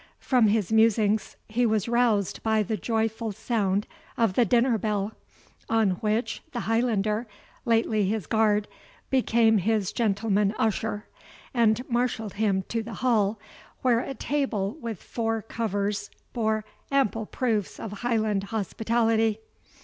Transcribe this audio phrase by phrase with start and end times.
[0.17, 3.85] From his musings, he was roused by the joyful sound
[4.17, 5.11] of the dinner bell,
[5.69, 7.27] on which the Highlander,
[7.65, 8.67] lately his guard,
[9.11, 11.05] became his gentleman usher,
[11.53, 13.37] and marshalled him to the hall,
[13.83, 19.37] where a table with four covers bore ample proofs of Highland hospitality.